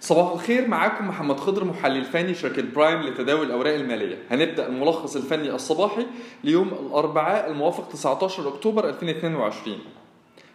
صباح 0.00 0.32
الخير 0.32 0.68
معاكم 0.68 1.08
محمد 1.08 1.40
خضر 1.40 1.64
محلل 1.64 2.04
فني 2.04 2.34
شركة 2.34 2.62
برايم 2.74 3.02
لتداول 3.02 3.46
الأوراق 3.46 3.74
المالية. 3.74 4.18
هنبدأ 4.30 4.66
الملخص 4.68 5.16
الفني 5.16 5.50
الصباحي 5.54 6.06
ليوم 6.44 6.68
الأربعاء 6.68 7.50
الموافق 7.50 7.88
19 7.88 8.48
أكتوبر 8.48 8.88
2022 8.88 9.78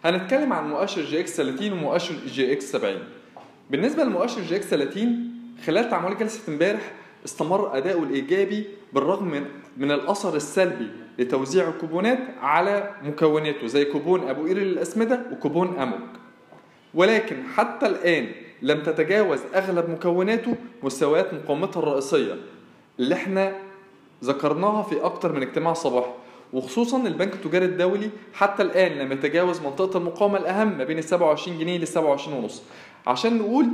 هنتكلم 0.04 0.52
عن 0.52 0.68
مؤشر 0.70 1.02
EGX 1.02 1.36
30 1.36 1.72
ومؤشر 1.72 2.14
EGX 2.26 2.72
70 2.72 2.98
بالنسبة 3.70 4.04
لمؤشر 4.04 4.40
EGX 4.40 4.66
30 4.66 5.30
خلال 5.66 5.90
تعامل 5.90 6.18
جلسة 6.18 6.52
امبارح 6.52 6.92
استمر 7.24 7.76
أداؤه 7.76 8.02
الإيجابي 8.02 8.64
بالرغم 8.92 9.24
من 9.28 9.44
من 9.76 9.90
الأثر 9.92 10.36
السلبي 10.36 10.88
لتوزيع 11.18 11.68
الكوبونات 11.68 12.18
على 12.40 12.90
مكوناته 13.04 13.66
زي 13.66 13.84
كوبون 13.84 14.28
أبو 14.28 14.46
قير 14.46 14.58
للأسمدة 14.58 15.20
وكوبون 15.32 15.78
أموك. 15.78 16.00
ولكن 16.94 17.36
حتى 17.54 17.86
الآن 17.86 18.28
لم 18.62 18.82
تتجاوز 18.82 19.40
أغلب 19.54 19.90
مكوناته 19.90 20.54
مستويات 20.82 21.34
مقاومتها 21.34 21.80
الرئيسية 21.80 22.36
اللي 22.98 23.14
إحنا 23.14 23.56
ذكرناها 24.24 24.82
في 24.82 25.04
أكتر 25.04 25.32
من 25.32 25.42
اجتماع 25.42 25.72
صباحي. 25.72 26.10
وخصوصا 26.52 27.06
البنك 27.06 27.32
التجاري 27.34 27.64
الدولي 27.64 28.10
حتى 28.34 28.62
الآن 28.62 28.92
لم 28.92 29.12
يتجاوز 29.12 29.60
منطقة 29.60 29.98
المقاومة 29.98 30.38
الأهم 30.38 30.78
ما 30.78 30.84
بين 30.84 30.98
ال 30.98 31.04
27 31.04 31.58
جنيه 31.58 31.78
لل 31.78 31.88
27 31.88 32.38
ونص. 32.38 32.62
عشان 33.06 33.38
نقول 33.38 33.66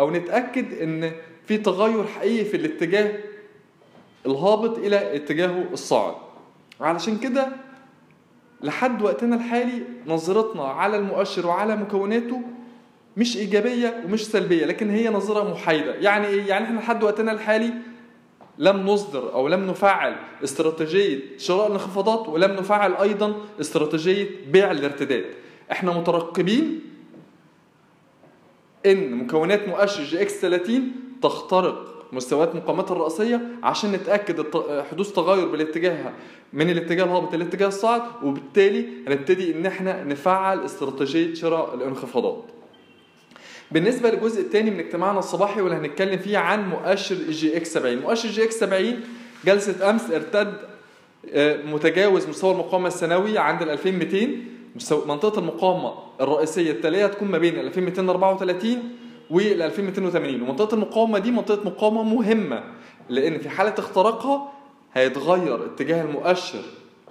أو 0.00 0.10
نتأكد 0.10 0.72
إن 0.82 1.12
في 1.46 1.58
تغير 1.58 2.04
حقيقي 2.04 2.44
في 2.44 2.56
الاتجاه 2.56 3.18
الهابط 4.26 4.78
إلى 4.78 5.16
اتجاهه 5.16 5.64
الصاعد. 5.72 6.14
علشان 6.80 7.18
كده 7.18 7.48
لحد 8.62 9.02
وقتنا 9.02 9.36
الحالي 9.36 9.82
نظرتنا 10.06 10.62
على 10.64 10.96
المؤشر 10.96 11.46
وعلى 11.46 11.76
مكوناته 11.76 12.40
مش 13.16 13.36
إيجابية 13.36 14.02
ومش 14.04 14.26
سلبية 14.26 14.66
لكن 14.66 14.90
هي 14.90 15.08
نظرة 15.08 15.50
محايدة. 15.52 15.94
يعني 15.94 16.26
إيه؟ 16.26 16.44
يعني 16.46 16.64
إحنا 16.64 16.78
لحد 16.80 17.02
وقتنا 17.04 17.32
الحالي 17.32 17.70
لم 18.58 18.76
نصدر 18.86 19.32
أو 19.34 19.48
لم 19.48 19.66
نفعل 19.66 20.16
استراتيجية 20.44 21.20
شراء 21.38 21.66
الانخفاضات 21.66 22.28
ولم 22.28 22.52
نفعل 22.52 22.94
أيضا 22.94 23.34
استراتيجية 23.60 24.26
بيع 24.52 24.70
الارتداد. 24.70 25.24
إحنا 25.72 25.92
مترقبين 25.98 26.80
إن 28.86 29.14
مكونات 29.14 29.68
مؤشر 29.68 30.02
EGX 30.04 30.40
30 30.40 30.92
تخترق 31.22 31.92
مستويات 32.12 32.54
مقاومتها 32.54 32.94
الرئيسية 32.94 33.40
عشان 33.62 33.92
نتأكد 33.92 34.44
حدوث 34.90 35.12
تغير 35.12 35.48
بالاتجاه 35.48 36.12
من 36.52 36.70
الاتجاه 36.70 37.04
الهابط 37.04 37.34
للاتجاه 37.34 37.66
الصاعد 37.68 38.02
وبالتالي 38.22 38.86
هنبتدي 39.08 39.54
إن 39.54 39.66
إحنا 39.66 40.04
نفعل 40.04 40.60
استراتيجية 40.64 41.34
شراء 41.34 41.74
الانخفاضات. 41.74 42.44
بالنسبة 43.70 44.10
للجزء 44.10 44.40
الثاني 44.40 44.70
من 44.70 44.78
اجتماعنا 44.80 45.18
الصباحي 45.18 45.60
واللي 45.60 45.76
هنتكلم 45.76 46.18
فيه 46.18 46.38
عن 46.38 46.68
مؤشر 46.68 47.14
EGX 47.14 47.72
70 47.74 47.96
مؤشر 47.98 48.28
EGX 48.28 48.54
70 48.60 49.00
جلسة 49.44 49.90
أمس 49.90 50.10
ارتد 50.10 50.54
متجاوز 51.66 52.28
مستوى 52.28 52.52
المقاومة 52.52 52.88
السنوي 52.88 53.38
عند 53.38 53.62
ال 53.62 53.70
2200 53.70 54.28
منطقة 55.06 55.38
المقاومة 55.38 55.94
الرئيسية 56.20 56.70
التالية 56.70 57.06
تكون 57.06 57.28
ما 57.28 57.38
بين 57.38 57.58
ال 57.58 57.66
2234 57.66 58.78
وال 59.30 59.62
2280 59.62 60.42
ومنطقة 60.42 60.74
المقاومة 60.74 61.18
دي 61.18 61.30
منطقة 61.30 61.64
مقاومة 61.64 62.02
مهمة 62.02 62.62
لأن 63.08 63.38
في 63.38 63.48
حالة 63.48 63.74
اختراقها 63.78 64.52
هيتغير 64.94 65.64
اتجاه 65.66 66.02
المؤشر 66.04 66.62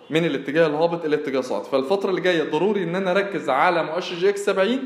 من 0.10 0.26
الاتجاه 0.26 0.68
الهابط 0.68 1.06
إلى 1.06 1.16
الاتجاه 1.16 1.40
الصاعد 1.40 1.64
فالفترة 1.64 2.10
اللي 2.10 2.22
جاية 2.22 2.44
ضروري 2.52 2.84
إن 2.84 2.96
أنا 2.96 3.12
أركز 3.12 3.50
على 3.50 3.84
مؤشر 3.84 4.16
EGX 4.16 4.46
70 4.46 4.80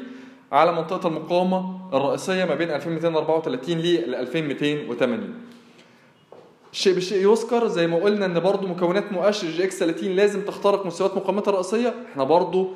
على 0.52 0.72
منطقة 0.72 1.08
المقاومة 1.08 1.80
الرئيسية 1.94 2.45
ما 2.45 2.55
بين 2.55 2.72
2234 2.72 3.78
ل 3.78 4.16
2280 4.16 5.33
الشيء 6.73 6.94
بالشيء 6.94 7.31
يذكر 7.31 7.67
زي 7.67 7.88
ما 7.88 7.97
قلنا 7.97 8.25
إن 8.25 8.40
برضو 8.40 8.68
مكونات 8.68 9.12
مؤشر 9.12 9.47
EGX 9.47 9.80
30 9.79 10.09
لازم 10.09 10.41
تخترق 10.41 10.85
مستويات 10.85 11.18
مقاومتها 11.18 11.50
الرئيسية. 11.51 11.94
إحنا 12.12 12.24
برضو 12.24 12.69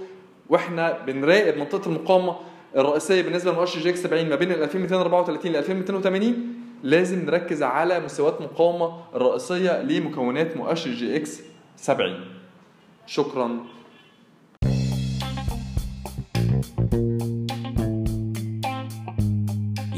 وإحنا 0.50 0.98
بنراقب 1.08 1.58
منطقة 1.58 1.88
المقاومة 1.88 2.36
الرئيسية 2.76 3.22
بالنسبة 3.22 3.52
لمؤشر 3.52 3.80
EGX 3.80 4.04
70 4.04 4.30
ما 4.30 4.36
بين 4.36 4.52
2234 4.52 5.52
ل 5.52 5.56
2280 5.56 6.36
لازم 6.84 7.26
نركز 7.26 7.64
على 7.64 8.00
مستويات 8.00 8.42
مقاومة 8.42 9.00
الرئيسية 9.16 9.82
لمكونات 9.82 10.58
مؤشر 10.58 10.92
جي 10.92 11.16
إكس 11.16 11.42
70 11.78 12.26
شكرا. 13.08 13.60